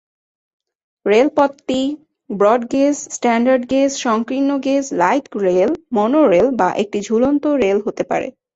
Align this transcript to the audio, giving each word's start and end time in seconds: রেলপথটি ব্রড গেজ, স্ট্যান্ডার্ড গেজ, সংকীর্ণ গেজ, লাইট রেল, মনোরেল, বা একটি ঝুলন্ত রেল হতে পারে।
রেলপথটি 1.05 1.81
ব্রড 2.29 2.61
গেজ, 2.71 2.95
স্ট্যান্ডার্ড 3.15 3.63
গেজ, 3.69 3.91
সংকীর্ণ 3.97 4.49
গেজ, 4.57 4.85
লাইট 4.93 5.25
রেল, 5.37 5.71
মনোরেল, 5.93 6.47
বা 6.59 6.69
একটি 6.73 6.99
ঝুলন্ত 7.01 7.43
রেল 7.61 7.77
হতে 7.85 8.03
পারে। 8.03 8.27